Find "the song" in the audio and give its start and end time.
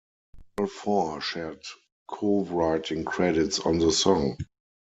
3.77-4.35